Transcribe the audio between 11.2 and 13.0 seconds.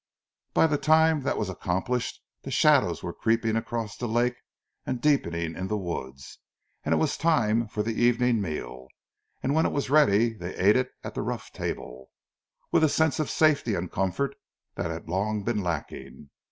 rough table, with a